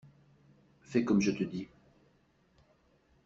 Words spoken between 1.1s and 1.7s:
je te dis.